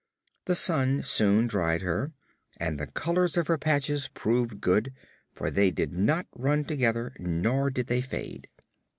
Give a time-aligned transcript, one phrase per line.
[0.45, 2.11] The sun soon dried her
[2.57, 4.93] and the colors of her patches proved good,
[5.31, 8.49] for they did not run together nor did they fade.